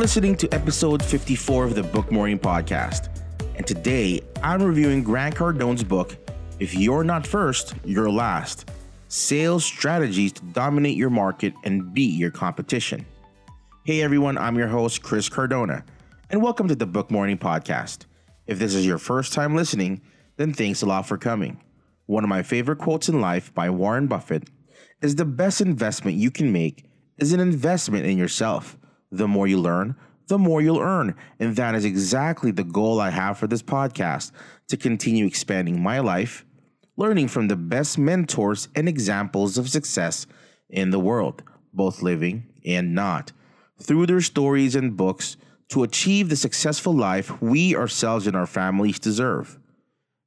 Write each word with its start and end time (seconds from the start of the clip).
Listening 0.00 0.34
to 0.36 0.48
episode 0.54 1.04
54 1.04 1.64
of 1.66 1.74
the 1.74 1.82
Book 1.82 2.10
Morning 2.10 2.38
Podcast. 2.38 3.10
And 3.56 3.66
today 3.66 4.22
I'm 4.42 4.62
reviewing 4.62 5.02
Grant 5.02 5.36
Cardone's 5.36 5.84
book, 5.84 6.16
If 6.58 6.74
You're 6.74 7.04
Not 7.04 7.26
First, 7.26 7.74
You're 7.84 8.10
Last 8.10 8.70
Sales 9.08 9.62
Strategies 9.62 10.32
to 10.32 10.42
Dominate 10.42 10.96
Your 10.96 11.10
Market 11.10 11.52
and 11.64 11.92
Beat 11.92 12.14
Your 12.18 12.30
Competition. 12.30 13.04
Hey 13.84 14.00
everyone, 14.00 14.38
I'm 14.38 14.56
your 14.56 14.68
host, 14.68 15.02
Chris 15.02 15.28
Cardona, 15.28 15.84
and 16.30 16.42
welcome 16.42 16.66
to 16.68 16.74
the 16.74 16.86
Book 16.86 17.10
Morning 17.10 17.36
Podcast. 17.36 18.06
If 18.46 18.58
this 18.58 18.74
is 18.74 18.86
your 18.86 18.96
first 18.96 19.34
time 19.34 19.54
listening, 19.54 20.00
then 20.38 20.54
thanks 20.54 20.80
a 20.80 20.86
lot 20.86 21.06
for 21.06 21.18
coming. 21.18 21.60
One 22.06 22.24
of 22.24 22.30
my 22.30 22.42
favorite 22.42 22.78
quotes 22.78 23.10
in 23.10 23.20
life 23.20 23.52
by 23.52 23.68
Warren 23.68 24.06
Buffett 24.06 24.48
is 25.02 25.16
the 25.16 25.26
best 25.26 25.60
investment 25.60 26.16
you 26.16 26.30
can 26.30 26.50
make 26.52 26.86
is 27.18 27.34
an 27.34 27.40
investment 27.40 28.06
in 28.06 28.16
yourself. 28.16 28.78
The 29.10 29.28
more 29.28 29.46
you 29.46 29.58
learn, 29.58 29.96
the 30.28 30.38
more 30.38 30.62
you'll 30.62 30.80
earn. 30.80 31.14
And 31.38 31.56
that 31.56 31.74
is 31.74 31.84
exactly 31.84 32.50
the 32.50 32.64
goal 32.64 33.00
I 33.00 33.10
have 33.10 33.38
for 33.38 33.46
this 33.46 33.62
podcast 33.62 34.30
to 34.68 34.76
continue 34.76 35.26
expanding 35.26 35.82
my 35.82 35.98
life, 35.98 36.44
learning 36.96 37.28
from 37.28 37.48
the 37.48 37.56
best 37.56 37.98
mentors 37.98 38.68
and 38.74 38.88
examples 38.88 39.58
of 39.58 39.68
success 39.68 40.26
in 40.68 40.90
the 40.90 41.00
world, 41.00 41.42
both 41.74 42.02
living 42.02 42.46
and 42.64 42.94
not, 42.94 43.32
through 43.80 44.06
their 44.06 44.20
stories 44.20 44.74
and 44.74 44.96
books 44.96 45.36
to 45.70 45.82
achieve 45.82 46.28
the 46.28 46.36
successful 46.36 46.92
life 46.92 47.40
we 47.42 47.74
ourselves 47.74 48.26
and 48.26 48.36
our 48.36 48.46
families 48.46 48.98
deserve. 48.98 49.58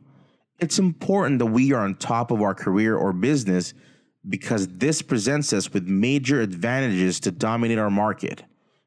it's 0.59 0.80
important 0.80 1.39
that 1.39 1.47
we 1.47 1.73
are 1.73 1.83
on 1.83 1.95
top 1.95 2.31
of 2.31 2.41
our 2.41 2.53
career 2.53 2.95
or 2.95 3.13
business 3.13 3.73
because 4.27 4.67
this 4.67 5.02
presents 5.02 5.53
us 5.53 5.72
with 5.72 5.88
major 5.88 6.41
advantages 6.41 7.19
to 7.22 7.31
dominate 7.31 7.77
our 7.77 7.89
market 7.89 8.44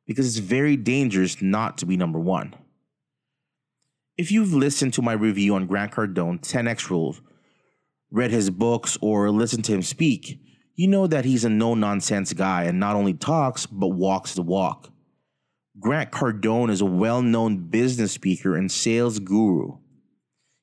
because 0.07 0.27
it's 0.27 0.45
very 0.45 0.77
dangerous 0.77 1.41
not 1.41 1.79
to 1.79 1.87
be 1.87 1.97
number 1.97 2.19
one. 2.19 2.55
If 4.19 4.31
you've 4.31 4.53
listened 4.53 4.93
to 4.95 5.03
my 5.03 5.13
review 5.13 5.55
on 5.55 5.67
Grant 5.67 5.93
Cardone 5.93 6.41
10x 6.41 6.91
Rules, 6.91 7.23
read 8.11 8.31
his 8.31 8.51
books, 8.51 8.99
or 9.01 9.31
listened 9.31 9.65
to 9.67 9.73
him 9.73 9.83
speak, 9.83 10.41
you 10.75 10.89
know 10.89 11.07
that 11.07 11.25
he's 11.25 11.45
a 11.45 11.49
no 11.49 11.75
nonsense 11.75 12.33
guy 12.33 12.65
and 12.65 12.81
not 12.81 12.97
only 12.97 13.15
talks, 13.15 13.67
but 13.67 13.89
walks 13.89 14.35
the 14.35 14.43
walk. 14.43 14.91
Grant 15.79 16.11
Cardone 16.11 16.71
is 16.71 16.81
a 16.81 16.87
well 16.87 17.23
known 17.23 17.69
business 17.69 18.13
speaker 18.13 18.57
and 18.57 18.71
sales 18.71 19.21
guru. 19.21 19.79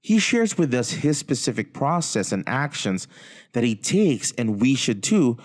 He 0.08 0.20
shares 0.20 0.58
with 0.58 0.74
us 0.74 0.92
his 0.92 1.18
specific 1.18 1.74
process 1.74 2.32
and 2.32 2.46
actions 2.48 3.10
that 3.52 3.66
he 3.66 3.76
takes, 3.76 4.32
and 4.38 4.62
we 4.62 4.74
should 4.74 5.04
too, 5.04 5.38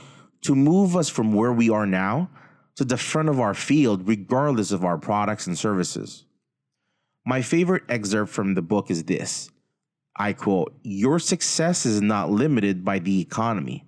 to 0.42 0.54
move 0.54 0.94
us 0.94 1.08
from 1.08 1.32
where 1.32 1.52
we 1.52 1.68
are 1.68 1.84
now 1.84 2.30
to 2.76 2.84
the 2.84 2.96
front 2.96 3.28
of 3.28 3.40
our 3.40 3.54
field, 3.54 4.06
regardless 4.06 4.70
of 4.70 4.84
our 4.84 4.98
products 4.98 5.48
and 5.48 5.58
services. 5.58 6.26
My 7.26 7.42
favorite 7.42 7.82
excerpt 7.88 8.30
from 8.30 8.54
the 8.54 8.62
book 8.62 8.88
is 8.88 9.02
this 9.02 9.50
I 10.14 10.32
quote, 10.32 10.72
Your 10.84 11.18
success 11.18 11.84
is 11.84 12.00
not 12.00 12.30
limited 12.30 12.84
by 12.84 13.00
the 13.00 13.20
economy. 13.20 13.84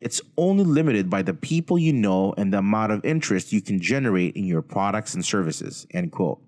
It's 0.00 0.20
only 0.38 0.62
limited 0.62 1.10
by 1.10 1.22
the 1.22 1.34
people 1.34 1.80
you 1.80 1.92
know 1.92 2.32
and 2.38 2.52
the 2.52 2.58
amount 2.58 2.92
of 2.92 3.04
interest 3.04 3.52
you 3.52 3.60
can 3.60 3.80
generate 3.80 4.36
in 4.36 4.44
your 4.44 4.62
products 4.62 5.14
and 5.14 5.24
services. 5.24 5.84
End 5.90 6.12
quote. 6.12 6.40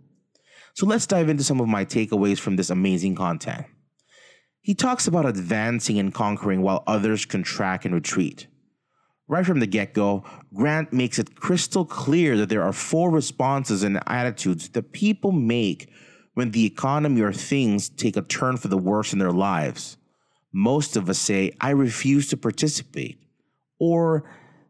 So 0.74 0.86
let's 0.86 1.06
dive 1.06 1.28
into 1.28 1.44
some 1.44 1.60
of 1.60 1.68
my 1.68 1.84
takeaways 1.84 2.40
from 2.40 2.56
this 2.56 2.68
amazing 2.68 3.14
content. 3.14 3.66
He 4.60 4.74
talks 4.74 5.06
about 5.06 5.24
advancing 5.24 6.00
and 6.00 6.12
conquering 6.12 6.62
while 6.62 6.82
others 6.86 7.24
contract 7.24 7.84
and 7.84 7.94
retreat. 7.94 8.48
Right 9.28 9.46
from 9.46 9.60
the 9.60 9.68
get 9.68 9.94
go, 9.94 10.24
Grant 10.52 10.92
makes 10.92 11.18
it 11.18 11.36
crystal 11.36 11.84
clear 11.84 12.36
that 12.36 12.48
there 12.48 12.62
are 12.62 12.72
four 12.72 13.10
responses 13.10 13.84
and 13.84 14.00
attitudes 14.06 14.68
that 14.70 14.92
people 14.92 15.30
make 15.30 15.90
when 16.34 16.50
the 16.50 16.66
economy 16.66 17.20
or 17.20 17.32
things 17.32 17.88
take 17.88 18.16
a 18.16 18.22
turn 18.22 18.56
for 18.56 18.68
the 18.68 18.76
worse 18.76 19.12
in 19.12 19.20
their 19.20 19.32
lives. 19.32 19.96
Most 20.52 20.96
of 20.96 21.08
us 21.08 21.18
say, 21.18 21.52
I 21.60 21.70
refuse 21.70 22.28
to 22.28 22.36
participate, 22.36 23.18
or 23.78 24.24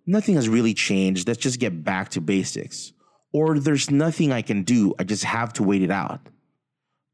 nothing 0.06 0.34
has 0.34 0.48
really 0.48 0.74
changed, 0.74 1.26
let's 1.26 1.40
just 1.40 1.60
get 1.60 1.82
back 1.82 2.10
to 2.10 2.20
basics 2.20 2.92
or 3.34 3.58
there's 3.58 3.90
nothing 3.90 4.30
I 4.32 4.42
can 4.42 4.62
do, 4.62 4.94
I 4.96 5.02
just 5.02 5.24
have 5.24 5.52
to 5.54 5.64
wait 5.64 5.82
it 5.82 5.90
out. 5.90 6.20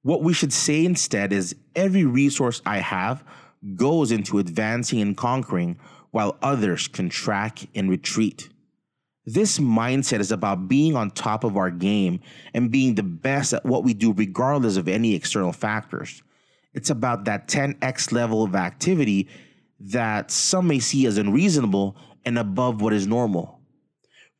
What 0.03 0.23
we 0.23 0.35
should 0.35 0.53
say 0.53 0.85
instead 0.85 1.33
is 1.33 1.57
every 1.75 2.05
resource 2.05 2.61
I 2.67 2.79
have 2.79 3.25
goes 3.75 4.13
into 4.13 4.39
advancing 4.39 5.01
and 5.01 5.17
conquering 5.17 5.79
while 6.11 6.37
others 6.43 6.89
contract 6.89 7.67
and 7.75 7.89
retreat. 7.89 8.51
This 9.25 9.59
mindset 9.59 10.21
is 10.21 10.31
about 10.31 10.69
being 10.69 10.95
on 10.95 11.11
top 11.11 11.43
of 11.43 11.57
our 11.57 11.71
game 11.71 12.21
and 12.53 12.71
being 12.71 12.97
the 12.97 13.03
best 13.03 13.55
at 13.55 13.65
what 13.65 13.85
we 13.85 13.95
do, 13.95 14.13
regardless 14.13 14.77
of 14.77 14.89
any 14.89 15.15
external 15.15 15.53
factors. 15.53 16.23
It's 16.75 16.91
about 16.91 17.25
that 17.25 17.49
10x 17.49 18.13
level 18.13 18.43
of 18.43 18.55
activity 18.55 19.27
that 19.79 20.31
some 20.31 20.67
may 20.67 20.81
see 20.81 21.07
as 21.07 21.17
unreasonable 21.17 21.97
and 22.27 22.39
above 22.39 22.83
what 22.83 22.93
is 22.93 23.07
normal 23.07 23.60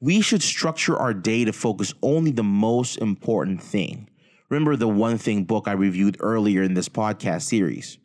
we 0.01 0.21
should 0.21 0.43
structure 0.43 0.97
our 0.97 1.13
day 1.13 1.45
to 1.45 1.53
focus 1.53 1.93
only 2.03 2.31
the 2.31 2.43
most 2.43 2.97
important 2.99 3.63
thing. 3.63 4.09
Remember 4.49 4.75
the 4.75 4.89
one 4.89 5.19
thing 5.19 5.45
book 5.45 5.69
I 5.69 5.73
reviewed 5.73 6.17
earlier 6.21 6.63
in 6.63 6.75
this 6.75 6.89
podcast 6.89 7.43
series. 7.43 7.99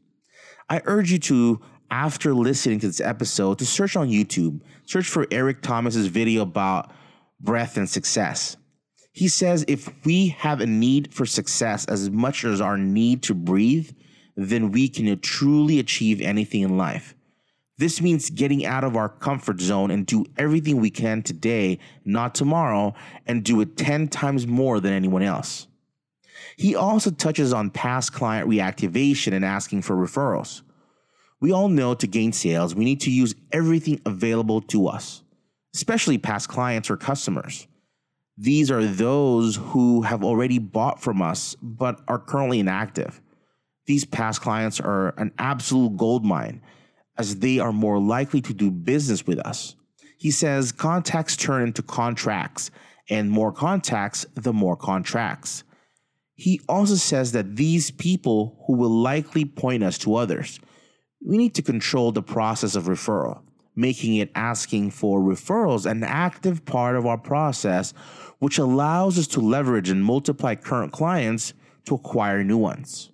I 0.69 0.81
urge 0.85 1.11
you 1.11 1.19
to, 1.19 1.61
after 1.89 2.33
listening 2.33 2.79
to 2.81 2.88
this 2.88 3.00
episode, 3.00 3.59
to 3.59 3.66
search 3.66 3.95
on 3.95 4.09
YouTube, 4.09 4.61
search 4.85 5.07
for 5.07 5.25
Eric 5.31 5.61
Thomas's 5.61 6.07
video 6.07 6.41
about 6.41 6.91
breath 7.39 7.78
and 7.78 7.89
success. 7.89 8.57
He 9.13 9.29
says 9.29 9.63
if 9.67 9.89
we 10.06 10.29
have 10.29 10.59
a 10.59 10.66
need 10.66 11.13
for 11.13 11.25
success 11.25 11.85
as 11.85 12.09
much 12.09 12.44
as 12.44 12.59
our 12.59 12.77
need 12.77 13.23
to 13.23 13.33
breathe, 13.33 13.91
then 14.35 14.72
we 14.72 14.89
can 14.89 15.17
truly 15.22 15.79
achieve 15.79 16.19
anything 16.19 16.62
in 16.62 16.77
life. 16.77 17.16
This 17.78 18.02
means 18.02 18.30
getting 18.30 18.66
out 18.66 18.86
of 18.86 18.96
our 18.96 19.09
comfort 19.09 19.59
zone 19.59 19.91
and 19.91 20.06
do 20.06 20.25
everything 20.38 20.80
we 20.80 20.90
can 20.90 21.22
today, 21.22 21.80
not 22.06 22.34
tomorrow, 22.34 22.94
and 23.25 23.44
do 23.44 23.59
it 23.59 23.75
10 23.75 24.08
times 24.08 24.47
more 24.47 24.80
than 24.80 24.94
anyone 24.94 25.24
else. 25.24 25.68
He 26.56 26.74
also 26.74 27.12
touches 27.12 27.52
on 27.52 27.69
past 27.69 28.13
client 28.13 28.48
reactivation 28.48 29.33
and 29.33 29.44
asking 29.44 29.81
for 29.81 29.95
referrals. 29.95 30.62
We 31.42 31.51
all 31.51 31.68
know 31.68 31.95
to 31.95 32.07
gain 32.07 32.31
sales, 32.31 32.74
we 32.74 32.86
need 32.86 33.01
to 33.01 33.12
use 33.12 33.36
everything 33.51 34.00
available 34.06 34.62
to 34.62 34.88
us, 34.88 35.22
especially 35.75 36.18
past 36.18 36.48
clients 36.48 36.89
or 36.89 36.95
customers. 36.95 37.68
These 38.38 38.72
are 38.72 38.86
those 38.86 39.57
who 39.57 40.04
have 40.04 40.24
already 40.24 40.60
bought 40.60 41.01
from 41.01 41.22
us 41.22 41.56
but 41.62 42.01
are 42.07 42.19
currently 42.19 42.60
inactive. 42.60 43.22
These 43.86 44.06
past 44.06 44.42
clients 44.42 44.80
are 44.80 45.10
an 45.18 45.33
absolute 45.38 45.98
gold 45.98 46.25
mine 46.25 46.62
as 47.17 47.38
they 47.38 47.59
are 47.59 47.73
more 47.73 48.00
likely 48.00 48.41
to 48.41 48.53
do 48.53 48.71
business 48.71 49.25
with 49.25 49.39
us. 49.39 49.75
He 50.17 50.31
says 50.31 50.71
contacts 50.71 51.35
turn 51.35 51.63
into 51.63 51.81
contracts, 51.81 52.71
and 53.09 53.29
more 53.29 53.51
contacts, 53.51 54.25
the 54.33 54.53
more 54.53 54.75
contracts. 54.75 55.63
He 56.33 56.62
also 56.67 56.95
says 56.95 57.31
that 57.31 57.56
these 57.56 57.91
people 57.91 58.63
who 58.65 58.73
will 58.73 58.89
likely 58.89 59.45
point 59.45 59.83
us 59.83 59.97
to 60.00 60.15
others. 60.15 60.59
We 61.25 61.38
need 61.38 61.56
to 61.56 61.62
control 61.62 62.12
the 62.12 62.21
process 62.21 62.75
of 62.75 62.85
referral, 62.85 63.41
making 63.75 64.15
it 64.15 64.31
asking 64.35 64.91
for 64.91 65.21
referrals 65.21 65.89
an 65.89 66.03
active 66.03 66.65
part 66.65 66.95
of 66.95 67.06
our 67.06 67.17
process, 67.17 67.94
which 68.39 68.57
allows 68.57 69.17
us 69.17 69.27
to 69.27 69.39
leverage 69.39 69.89
and 69.89 70.03
multiply 70.03 70.56
current 70.56 70.91
clients 70.91 71.53
to 71.85 71.95
acquire 71.95 72.44
new 72.44 72.57
ones. 72.57 73.12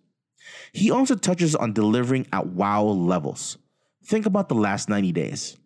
He 0.73 0.89
also 0.89 1.15
touches 1.15 1.55
on 1.55 1.73
delivering 1.73 2.27
at 2.33 2.47
wow 2.47 2.83
levels. 2.83 3.57
Think 4.03 4.25
about 4.25 4.49
the 4.49 4.55
last 4.55 4.89
90 4.89 5.11
days. 5.11 5.57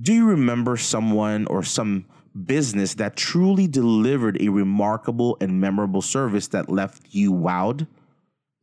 Do 0.00 0.12
you 0.12 0.26
remember 0.26 0.76
someone 0.76 1.46
or 1.46 1.62
some 1.62 2.06
business 2.44 2.94
that 2.94 3.16
truly 3.16 3.66
delivered 3.66 4.40
a 4.40 4.48
remarkable 4.48 5.36
and 5.40 5.60
memorable 5.60 6.02
service 6.02 6.48
that 6.48 6.68
left 6.68 7.02
you 7.10 7.32
wowed? 7.32 7.86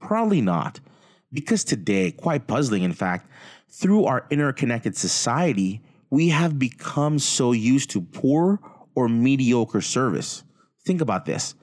Probably 0.02 0.42
not. 0.42 0.80
Because 1.32 1.64
today, 1.64 2.12
quite 2.12 2.48
puzzling 2.48 2.84
in 2.84 2.94
fact, 2.94 3.30
through 3.70 4.06
our 4.06 4.26
interconnected 4.32 4.98
society, 4.98 5.82
we 6.10 6.30
have 6.30 6.58
become 6.58 7.20
so 7.20 7.52
used 7.52 7.92
to 7.92 8.02
poor 8.02 8.60
or 8.96 9.08
mediocre 9.08 9.82
service. 9.82 10.44
Think 10.84 11.02
about 11.02 11.26
this. 11.26 11.54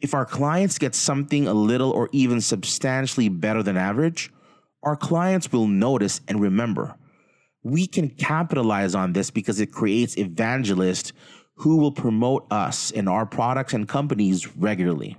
If 0.00 0.14
our 0.14 0.24
clients 0.24 0.78
get 0.78 0.94
something 0.94 1.46
a 1.46 1.52
little 1.52 1.90
or 1.90 2.08
even 2.12 2.40
substantially 2.40 3.28
better 3.28 3.62
than 3.62 3.76
average, 3.76 4.32
our 4.82 4.96
clients 4.96 5.52
will 5.52 5.66
notice 5.66 6.20
and 6.28 6.40
remember. 6.40 6.96
We 7.62 7.86
can 7.86 8.08
capitalize 8.08 8.94
on 8.94 9.12
this 9.12 9.30
because 9.30 9.60
it 9.60 9.72
creates 9.72 10.16
evangelists 10.16 11.12
who 11.56 11.76
will 11.76 11.92
promote 11.92 12.46
us 12.50 12.90
and 12.90 13.08
our 13.08 13.26
products 13.26 13.74
and 13.74 13.86
companies 13.86 14.56
regularly. 14.56 15.16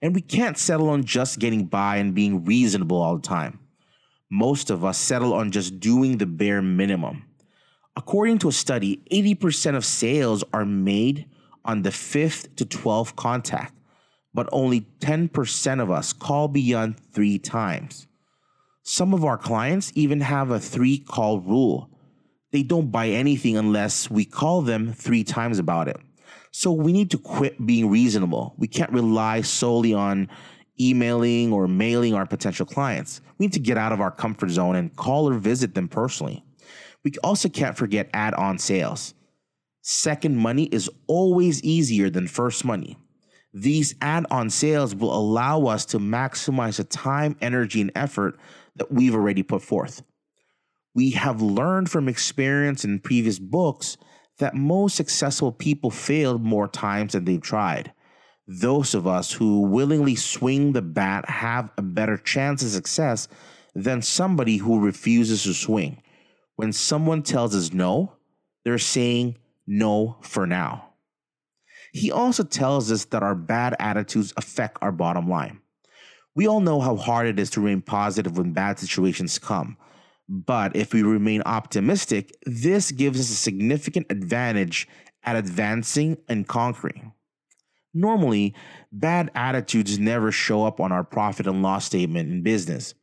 And 0.00 0.14
we 0.14 0.20
can't 0.20 0.56
settle 0.56 0.90
on 0.90 1.04
just 1.04 1.40
getting 1.40 1.64
by 1.64 1.96
and 1.96 2.14
being 2.14 2.44
reasonable 2.44 3.02
all 3.02 3.16
the 3.16 3.26
time. 3.26 3.58
Most 4.30 4.70
of 4.70 4.84
us 4.84 4.98
settle 4.98 5.32
on 5.34 5.50
just 5.50 5.80
doing 5.80 6.18
the 6.18 6.26
bare 6.26 6.62
minimum. 6.62 7.24
According 7.96 8.38
to 8.38 8.48
a 8.48 8.52
study, 8.52 9.02
80% 9.10 9.74
of 9.74 9.84
sales 9.84 10.44
are 10.52 10.64
made 10.64 11.26
on 11.64 11.82
the 11.82 11.90
fifth 11.90 12.54
to 12.56 12.64
12th 12.64 13.16
contact, 13.16 13.74
but 14.32 14.48
only 14.52 14.82
10% 15.00 15.82
of 15.82 15.90
us 15.90 16.12
call 16.12 16.46
beyond 16.46 17.00
three 17.12 17.38
times. 17.38 18.07
Some 18.90 19.12
of 19.12 19.22
our 19.22 19.36
clients 19.36 19.92
even 19.94 20.22
have 20.22 20.50
a 20.50 20.58
three 20.58 20.96
call 20.96 21.40
rule. 21.40 21.90
They 22.52 22.62
don't 22.62 22.90
buy 22.90 23.08
anything 23.08 23.58
unless 23.58 24.10
we 24.10 24.24
call 24.24 24.62
them 24.62 24.94
three 24.94 25.24
times 25.24 25.58
about 25.58 25.88
it. 25.88 25.98
So 26.52 26.72
we 26.72 26.94
need 26.94 27.10
to 27.10 27.18
quit 27.18 27.66
being 27.66 27.90
reasonable. 27.90 28.54
We 28.56 28.66
can't 28.66 28.90
rely 28.90 29.42
solely 29.42 29.92
on 29.92 30.30
emailing 30.80 31.52
or 31.52 31.68
mailing 31.68 32.14
our 32.14 32.24
potential 32.24 32.64
clients. 32.64 33.20
We 33.36 33.44
need 33.44 33.52
to 33.52 33.60
get 33.60 33.76
out 33.76 33.92
of 33.92 34.00
our 34.00 34.10
comfort 34.10 34.48
zone 34.48 34.74
and 34.74 34.96
call 34.96 35.28
or 35.28 35.34
visit 35.34 35.74
them 35.74 35.88
personally. 35.88 36.42
We 37.04 37.12
also 37.22 37.50
can't 37.50 37.76
forget 37.76 38.08
add 38.14 38.32
on 38.32 38.56
sales. 38.56 39.12
Second 39.82 40.38
money 40.38 40.64
is 40.64 40.88
always 41.06 41.62
easier 41.62 42.08
than 42.08 42.26
first 42.26 42.64
money. 42.64 42.96
These 43.52 43.96
add 44.00 44.24
on 44.30 44.48
sales 44.48 44.94
will 44.94 45.14
allow 45.14 45.66
us 45.66 45.84
to 45.86 45.98
maximize 45.98 46.78
the 46.78 46.84
time, 46.84 47.36
energy, 47.42 47.82
and 47.82 47.92
effort 47.94 48.38
that 48.78 48.92
we've 48.92 49.14
already 49.14 49.42
put 49.42 49.62
forth. 49.62 50.02
We 50.94 51.10
have 51.12 51.42
learned 51.42 51.90
from 51.90 52.08
experience 52.08 52.84
in 52.84 53.00
previous 53.00 53.38
books 53.38 53.96
that 54.38 54.54
most 54.54 54.96
successful 54.96 55.52
people 55.52 55.90
failed 55.90 56.42
more 56.42 56.68
times 56.68 57.12
than 57.12 57.24
they've 57.24 57.40
tried. 57.40 57.92
Those 58.46 58.94
of 58.94 59.06
us 59.06 59.32
who 59.32 59.60
willingly 59.62 60.16
swing 60.16 60.72
the 60.72 60.82
bat 60.82 61.28
have 61.28 61.70
a 61.76 61.82
better 61.82 62.16
chance 62.16 62.62
of 62.62 62.70
success 62.70 63.28
than 63.74 64.00
somebody 64.00 64.56
who 64.56 64.80
refuses 64.80 65.42
to 65.42 65.54
swing. 65.54 66.02
When 66.56 66.72
someone 66.72 67.22
tells 67.22 67.54
us 67.54 67.72
no, 67.72 68.14
they're 68.64 68.78
saying 68.78 69.36
no 69.66 70.16
for 70.22 70.46
now. 70.46 70.94
He 71.92 72.10
also 72.10 72.42
tells 72.42 72.90
us 72.90 73.04
that 73.06 73.22
our 73.22 73.34
bad 73.34 73.76
attitudes 73.78 74.32
affect 74.36 74.78
our 74.82 74.92
bottom 74.92 75.28
line. 75.28 75.60
We 76.38 76.46
all 76.46 76.60
know 76.60 76.80
how 76.80 76.94
hard 76.94 77.26
it 77.26 77.40
is 77.40 77.50
to 77.50 77.60
remain 77.60 77.82
positive 77.82 78.38
when 78.38 78.52
bad 78.52 78.78
situations 78.78 79.40
come. 79.40 79.76
But 80.28 80.76
if 80.76 80.94
we 80.94 81.02
remain 81.02 81.42
optimistic, 81.44 82.32
this 82.46 82.92
gives 82.92 83.18
us 83.18 83.28
a 83.28 83.34
significant 83.34 84.06
advantage 84.08 84.86
at 85.24 85.34
advancing 85.34 86.16
and 86.28 86.46
conquering. 86.46 87.12
Normally, 87.92 88.54
bad 88.92 89.32
attitudes 89.34 89.98
never 89.98 90.30
show 90.30 90.64
up 90.64 90.78
on 90.78 90.92
our 90.92 91.02
profit 91.02 91.48
and 91.48 91.60
loss 91.60 91.86
statement 91.86 92.30
in 92.30 92.44
business, 92.44 92.94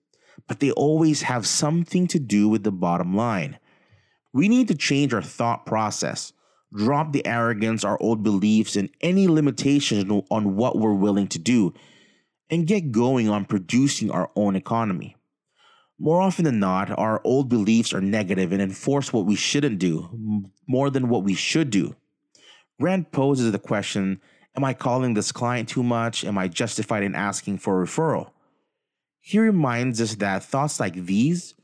but 0.47 0.61
they 0.61 0.71
always 0.71 1.23
have 1.23 1.45
something 1.45 2.07
to 2.07 2.19
do 2.19 2.47
with 2.47 2.63
the 2.63 2.71
bottom 2.71 3.17
line. 3.17 3.59
We 4.31 4.47
need 4.47 4.69
to 4.69 4.75
change 4.75 5.13
our 5.13 5.21
thought 5.21 5.65
process, 5.65 6.31
drop 6.73 7.11
the 7.11 7.27
arrogance, 7.27 7.83
our 7.83 7.97
old 7.99 8.23
beliefs, 8.23 8.77
and 8.77 8.89
any 9.01 9.27
limitations 9.27 10.23
on 10.31 10.55
what 10.55 10.77
we're 10.77 10.93
willing 10.93 11.27
to 11.27 11.39
do, 11.39 11.73
and 12.49 12.67
get 12.67 12.91
going 12.91 13.29
on 13.29 13.45
producing 13.45 14.11
our 14.11 14.29
own 14.35 14.55
economy. 14.55 15.15
More 15.97 16.21
often 16.21 16.45
than 16.45 16.59
not, 16.59 16.91
our 16.97 17.21
old 17.23 17.49
beliefs 17.49 17.93
are 17.93 18.01
negative 18.01 18.51
and 18.51 18.61
enforce 18.61 19.13
what 19.13 19.25
we 19.25 19.35
shouldn't 19.35 19.79
do 19.79 20.43
more 20.67 20.89
than 20.89 21.07
what 21.07 21.23
we 21.23 21.33
should 21.33 21.69
do. 21.69 21.95
Grant 22.79 23.11
poses 23.11 23.51
the 23.51 23.59
question 23.59 24.19
Am 24.57 24.63
I 24.63 24.73
calling 24.73 25.13
this 25.13 25.31
client 25.31 25.67
too 25.67 25.83
much? 25.83 26.23
Am 26.23 26.37
I 26.37 26.47
justified 26.47 27.03
in 27.03 27.15
asking 27.15 27.57
for 27.57 27.81
a 27.81 27.85
referral? 27.85 28.31
He 29.19 29.39
reminds 29.39 29.99
us 29.99 30.15
that 30.15 30.43
thoughts 30.43 30.79
like 30.79 30.93
these 30.93 31.55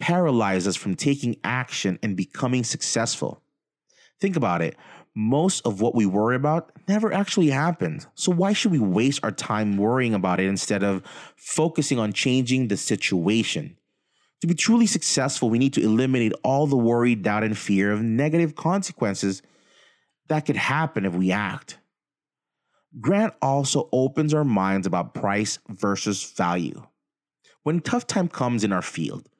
paralyze 0.00 0.66
us 0.66 0.76
from 0.76 0.94
taking 0.94 1.36
action 1.44 1.98
and 2.02 2.16
becoming 2.16 2.64
successful. 2.64 3.42
Think 4.20 4.36
about 4.36 4.62
it 4.62 4.76
most 5.16 5.66
of 5.66 5.80
what 5.80 5.94
we 5.94 6.04
worry 6.04 6.36
about 6.36 6.70
never 6.86 7.10
actually 7.10 7.48
happens. 7.48 8.06
So 8.14 8.30
why 8.30 8.52
should 8.52 8.70
we 8.70 8.78
waste 8.78 9.20
our 9.22 9.32
time 9.32 9.78
worrying 9.78 10.12
about 10.12 10.40
it 10.40 10.46
instead 10.46 10.84
of 10.84 11.02
focusing 11.36 11.98
on 11.98 12.12
changing 12.12 12.68
the 12.68 12.76
situation? 12.76 13.78
To 14.42 14.46
be 14.46 14.54
truly 14.54 14.86
successful, 14.86 15.48
we 15.48 15.58
need 15.58 15.72
to 15.72 15.82
eliminate 15.82 16.34
all 16.44 16.66
the 16.66 16.76
worry, 16.76 17.14
doubt, 17.14 17.44
and 17.44 17.56
fear 17.56 17.90
of 17.92 18.02
negative 18.02 18.54
consequences 18.54 19.40
that 20.28 20.44
could 20.44 20.56
happen 20.56 21.06
if 21.06 21.14
we 21.14 21.32
act. 21.32 21.78
Grant 23.00 23.32
also 23.40 23.88
opens 23.92 24.34
our 24.34 24.44
minds 24.44 24.86
about 24.86 25.14
price 25.14 25.58
versus 25.68 26.30
value. 26.32 26.86
When 27.62 27.80
tough 27.80 28.06
time 28.06 28.28
comes 28.28 28.64
in 28.64 28.72
our 28.72 28.82
field, 28.82 29.30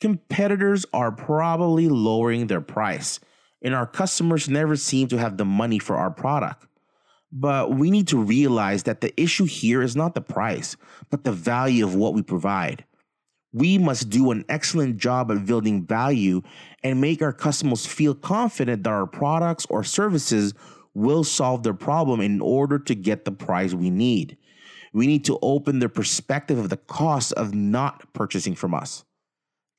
competitors 0.00 0.84
are 0.92 1.12
probably 1.12 1.88
lowering 1.88 2.48
their 2.48 2.60
price 2.60 3.20
and 3.62 3.74
our 3.74 3.86
customers 3.86 4.48
never 4.48 4.76
seem 4.76 5.08
to 5.08 5.18
have 5.18 5.36
the 5.36 5.44
money 5.44 5.78
for 5.78 5.96
our 5.96 6.10
product. 6.10 6.66
But 7.32 7.72
we 7.72 7.90
need 7.90 8.08
to 8.08 8.18
realize 8.18 8.84
that 8.84 9.00
the 9.00 9.18
issue 9.20 9.44
here 9.44 9.82
is 9.82 9.94
not 9.94 10.14
the 10.14 10.20
price, 10.20 10.76
but 11.10 11.24
the 11.24 11.32
value 11.32 11.84
of 11.84 11.94
what 11.94 12.14
we 12.14 12.22
provide. 12.22 12.84
We 13.52 13.78
must 13.78 14.10
do 14.10 14.30
an 14.30 14.44
excellent 14.48 14.96
job 14.96 15.30
at 15.30 15.46
building 15.46 15.84
value 15.84 16.42
and 16.82 17.00
make 17.00 17.22
our 17.22 17.32
customers 17.32 17.86
feel 17.86 18.14
confident 18.14 18.84
that 18.84 18.90
our 18.90 19.06
products 19.06 19.66
or 19.68 19.84
services 19.84 20.54
will 20.94 21.24
solve 21.24 21.62
their 21.62 21.74
problem 21.74 22.20
in 22.20 22.40
order 22.40 22.78
to 22.78 22.94
get 22.94 23.24
the 23.24 23.32
price 23.32 23.74
we 23.74 23.90
need. 23.90 24.36
We 24.92 25.06
need 25.06 25.24
to 25.26 25.38
open 25.40 25.78
their 25.78 25.88
perspective 25.88 26.58
of 26.58 26.68
the 26.68 26.76
cost 26.76 27.32
of 27.34 27.54
not 27.54 28.12
purchasing 28.12 28.56
from 28.56 28.74
us 28.74 29.04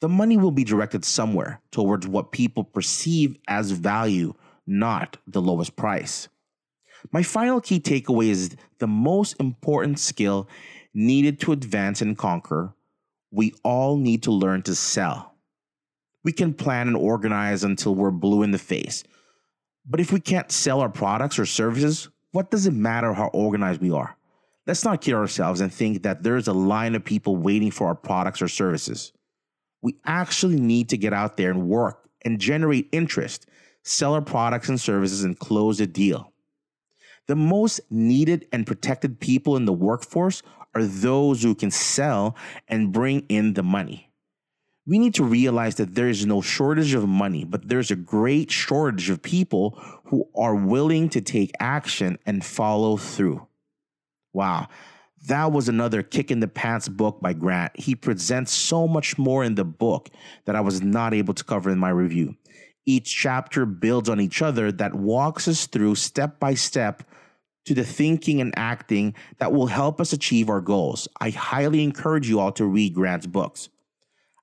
the 0.01 0.09
money 0.09 0.35
will 0.35 0.51
be 0.51 0.63
directed 0.63 1.05
somewhere 1.05 1.61
towards 1.71 2.07
what 2.07 2.31
people 2.31 2.63
perceive 2.63 3.37
as 3.47 3.71
value, 3.71 4.33
not 4.65 5.17
the 5.27 5.41
lowest 5.41 5.75
price. 5.75 6.27
My 7.11 7.23
final 7.23 7.61
key 7.61 7.79
takeaway 7.79 8.29
is 8.29 8.55
the 8.79 8.87
most 8.87 9.39
important 9.39 9.99
skill 9.99 10.49
needed 10.93 11.39
to 11.41 11.51
advance 11.51 12.01
and 12.01 12.17
conquer. 12.17 12.73
We 13.31 13.53
all 13.63 13.95
need 13.95 14.23
to 14.23 14.31
learn 14.31 14.63
to 14.63 14.75
sell. 14.75 15.35
We 16.23 16.31
can 16.31 16.53
plan 16.53 16.87
and 16.87 16.97
organize 16.97 17.63
until 17.63 17.95
we're 17.95 18.11
blue 18.11 18.43
in 18.43 18.51
the 18.51 18.57
face. 18.57 19.03
But 19.85 19.99
if 19.99 20.11
we 20.11 20.19
can't 20.19 20.51
sell 20.51 20.81
our 20.81 20.89
products 20.89 21.39
or 21.39 21.45
services, 21.45 22.09
what 22.31 22.51
does 22.51 22.67
it 22.67 22.73
matter 22.73 23.13
how 23.13 23.27
organized 23.27 23.81
we 23.81 23.91
are? 23.91 24.15
Let's 24.67 24.85
not 24.85 25.01
kid 25.01 25.13
ourselves 25.13 25.61
and 25.61 25.73
think 25.73 26.03
that 26.03 26.23
there's 26.23 26.47
a 26.47 26.53
line 26.53 26.95
of 26.95 27.03
people 27.03 27.35
waiting 27.35 27.71
for 27.71 27.87
our 27.87 27.95
products 27.95 28.41
or 28.41 28.47
services 28.47 29.11
we 29.81 29.95
actually 30.05 30.59
need 30.59 30.89
to 30.89 30.97
get 30.97 31.13
out 31.13 31.37
there 31.37 31.51
and 31.51 31.67
work 31.67 32.09
and 32.23 32.39
generate 32.39 32.87
interest, 32.91 33.45
sell 33.83 34.13
our 34.13 34.21
products 34.21 34.69
and 34.69 34.79
services, 34.79 35.23
and 35.23 35.39
close 35.39 35.79
a 35.79 35.87
deal. 35.87 36.31
The 37.27 37.35
most 37.35 37.79
needed 37.89 38.47
and 38.51 38.67
protected 38.67 39.19
people 39.19 39.55
in 39.55 39.65
the 39.65 39.73
workforce 39.73 40.43
are 40.75 40.83
those 40.83 41.43
who 41.43 41.55
can 41.55 41.71
sell 41.71 42.35
and 42.67 42.91
bring 42.91 43.25
in 43.29 43.53
the 43.53 43.63
money. 43.63 44.09
We 44.87 44.97
need 44.97 45.13
to 45.15 45.23
realize 45.23 45.75
that 45.75 45.95
there 45.95 46.09
is 46.09 46.25
no 46.25 46.41
shortage 46.41 46.93
of 46.93 47.07
money, 47.07 47.45
but 47.45 47.67
there's 47.67 47.91
a 47.91 47.95
great 47.95 48.51
shortage 48.51 49.09
of 49.09 49.21
people 49.21 49.77
who 50.05 50.27
are 50.35 50.55
willing 50.55 51.09
to 51.09 51.21
take 51.21 51.51
action 51.59 52.17
and 52.25 52.43
follow 52.43 52.97
through. 52.97 53.47
Wow, 54.33 54.69
that 55.27 55.51
was 55.51 55.69
another 55.69 56.01
kick 56.01 56.31
in 56.31 56.39
the 56.39 56.47
pants 56.47 56.87
book 56.87 57.19
by 57.21 57.33
Grant. 57.33 57.79
He 57.79 57.95
presents 57.95 58.51
so 58.51 58.87
much 58.87 59.17
more 59.17 59.43
in 59.43 59.55
the 59.55 59.65
book 59.65 60.09
that 60.45 60.55
I 60.55 60.61
was 60.61 60.81
not 60.81 61.13
able 61.13 61.33
to 61.33 61.43
cover 61.43 61.69
in 61.69 61.77
my 61.77 61.89
review. 61.89 62.35
Each 62.85 63.15
chapter 63.15 63.65
builds 63.65 64.09
on 64.09 64.19
each 64.19 64.41
other 64.41 64.71
that 64.71 64.95
walks 64.95 65.47
us 65.47 65.67
through 65.67 65.95
step 65.95 66.39
by 66.39 66.55
step 66.55 67.03
to 67.65 67.75
the 67.75 67.83
thinking 67.83 68.41
and 68.41 68.53
acting 68.57 69.13
that 69.37 69.53
will 69.53 69.67
help 69.67 70.01
us 70.01 70.13
achieve 70.13 70.49
our 70.49 70.61
goals. 70.61 71.07
I 71.19 71.29
highly 71.29 71.83
encourage 71.83 72.27
you 72.27 72.39
all 72.39 72.51
to 72.53 72.65
read 72.65 72.95
Grant's 72.95 73.27
books. 73.27 73.69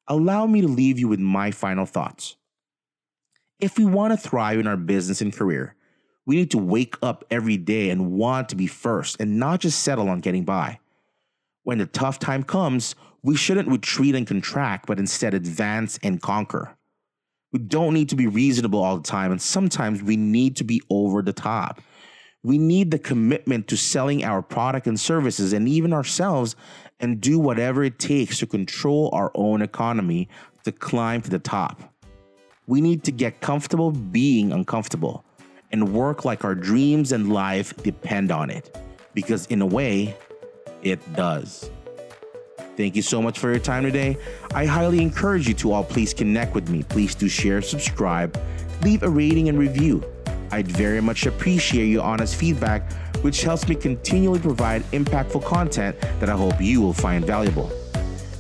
Allow 0.07 0.47
me 0.47 0.61
to 0.61 0.69
leave 0.69 0.99
you 0.99 1.09
with 1.09 1.21
my 1.21 1.51
final 1.51 1.85
thoughts. 1.85 2.37
If 3.59 3.77
we 3.77 3.85
want 3.85 4.13
to 4.13 4.29
thrive 4.29 4.61
in 4.61 4.69
our 4.69 4.77
business 4.77 5.21
and 5.21 5.33
career, 5.35 5.75
we 6.29 6.37
need 6.37 6.51
to 6.51 6.59
wake 6.59 6.95
up 7.03 7.25
every 7.31 7.57
day 7.57 7.89
and 7.89 8.13
want 8.13 8.51
to 8.51 8.55
be 8.55 8.67
first 8.67 9.17
and 9.19 9.39
not 9.39 9.61
just 9.61 9.81
settle 9.83 10.11
on 10.11 10.21
getting 10.21 10.45
by. 10.45 10.79
When 11.63 11.79
the 11.79 11.87
tough 11.87 12.19
time 12.19 12.43
comes, 12.43 12.95
we 13.23 13.35
shouldn't 13.35 13.71
retreat 13.71 14.15
and 14.15 14.27
contract, 14.27 14.87
but 14.87 14.99
instead 14.99 15.33
advance 15.33 15.99
and 16.03 16.21
conquer. 16.21 16.77
We 17.51 17.61
don't 17.61 17.95
need 17.95 18.11
to 18.11 18.15
be 18.15 18.27
reasonable 18.27 18.85
all 18.85 18.99
the 18.99 19.03
time, 19.03 19.33
and 19.33 19.41
sometimes 19.41 20.03
we 20.03 20.19
need 20.19 20.57
to 20.57 20.65
be 20.65 20.83
over 20.91 21.23
the 21.23 21.33
top. 21.33 21.81
We 22.43 22.59
need 22.59 22.91
the 22.91 22.99
commitment 22.99 23.67
to 23.69 23.79
selling 23.79 24.23
our 24.23 24.43
product 24.43 24.87
and 24.87 25.01
services 25.01 25.55
and 25.55 25.67
even 25.67 25.95
ourselves 25.95 26.57
and 27.01 27.23
do 27.23 27.39
whatever 27.39 27.83
it 27.83 27.99
takes 27.99 28.39
to 28.41 28.47
control 28.47 29.09
our 29.15 29.33
own 29.35 29.63
economy 29.63 30.29
to 30.65 30.73
climb 30.73 31.23
to 31.23 31.31
the 31.31 31.39
top. 31.39 31.81
We 32.67 32.83
need 32.83 33.03
to 33.05 33.13
get 33.13 33.41
comfortable 33.41 33.93
being 33.93 34.53
uncomfortable 34.53 35.25
and 35.73 35.93
work 35.93 36.25
like 36.25 36.45
our 36.45 36.55
dreams 36.55 37.13
and 37.13 37.33
life 37.33 37.77
depend 37.83 38.31
on 38.31 38.51
it. 38.51 38.77
Because 39.15 39.47
in 39.47 39.63
a 39.63 39.67
way, 39.67 40.17
it 40.83 41.01
does. 41.15 41.71
Thank 42.77 42.95
you 42.95 43.03
so 43.03 43.21
much 43.21 43.39
for 43.41 43.51
your 43.51 43.59
time 43.59 43.83
today. 43.83 44.17
I 44.55 44.65
highly 44.65 45.03
encourage 45.03 45.49
you 45.49 45.55
to 45.55 45.73
all 45.73 45.83
please 45.83 46.15
connect 46.15 46.55
with 46.55 46.69
me. 46.69 46.85
Please 46.85 47.15
do 47.15 47.29
share, 47.29 47.61
subscribe, 47.61 48.41
leave 48.83 49.03
a 49.03 49.09
rating 49.09 49.49
and 49.49 49.59
review. 49.59 50.05
I'd 50.53 50.69
very 50.69 51.01
much 51.01 51.27
appreciate 51.27 51.87
your 51.87 52.05
honest 52.05 52.37
feedback, 52.37 52.93
which 53.23 53.43
helps 53.43 53.69
me 53.69 53.75
continually 53.75 54.39
provide 54.39 54.83
impactful 54.93 55.45
content 55.45 56.01
that 56.21 56.31
I 56.31 56.37
hope 56.37 56.61
you 56.61 56.81
will 56.81 56.93
find 56.93 57.25
valuable. 57.25 57.71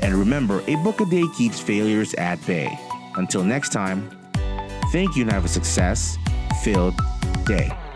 And 0.00 0.14
remember, 0.14 0.62
a 0.68 0.76
book 0.76 1.00
a 1.00 1.04
day 1.06 1.25
keeps 1.37 1.58
failures 1.58 2.14
at 2.14 2.44
bay. 2.47 2.78
Until 3.16 3.42
next 3.42 3.73
time, 3.73 4.08
thank 4.92 5.16
you 5.16 5.23
and 5.23 5.32
have 5.32 5.44
a 5.44 5.49
success 5.49 6.16
filled 6.62 6.94
day. 7.49 7.88